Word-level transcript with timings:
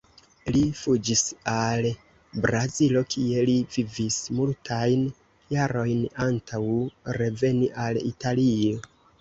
Li 0.53 0.61
fuĝis 0.77 1.19
al 1.55 1.87
Brazilo 2.45 3.03
kie 3.15 3.43
li 3.51 3.55
vivis 3.75 4.17
multajn 4.39 5.05
jarojn 5.57 6.03
antaŭ 6.27 6.65
reveni 7.23 7.73
al 7.87 8.05
Italio. 8.15 8.85